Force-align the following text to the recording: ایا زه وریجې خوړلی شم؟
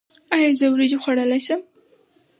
ایا 0.33 0.49
زه 0.59 0.65
وریجې 0.69 0.97
خوړلی 1.03 1.41
شم؟ 1.45 1.61